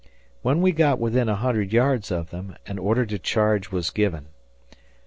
When 0.41 0.63
we 0.63 0.71
got 0.71 0.97
within 0.97 1.29
a 1.29 1.35
hundred 1.35 1.71
yards 1.71 2.09
of 2.09 2.31
them, 2.31 2.55
an 2.65 2.79
order 2.79 3.05
to 3.05 3.19
charge 3.19 3.69
was 3.69 3.91
given. 3.91 4.29